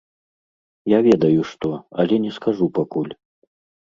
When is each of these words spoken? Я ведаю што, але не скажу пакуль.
Я 0.93 0.99
ведаю 1.07 1.41
што, 1.49 1.69
але 2.03 2.15
не 2.25 2.31
скажу 2.37 2.65
пакуль. 2.79 3.13